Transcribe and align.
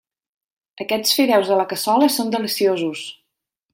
Aquests 0.85 1.13
fideus 1.19 1.51
a 1.51 1.59
la 1.59 1.67
cassola 1.73 2.09
són 2.15 2.33
deliciosos. 2.37 3.05